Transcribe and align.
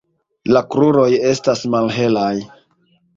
La 0.55 0.61
kruroj 0.75 1.09
estas 1.31 1.61
malhelaj. 1.75 2.33